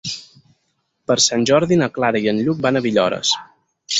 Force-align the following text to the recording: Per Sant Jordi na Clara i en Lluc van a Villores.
Per 1.09 1.17
Sant 1.25 1.43
Jordi 1.51 1.77
na 1.83 1.91
Clara 1.97 2.23
i 2.25 2.31
en 2.33 2.41
Lluc 2.47 2.65
van 2.69 2.79
a 2.79 2.83
Villores. 2.87 3.37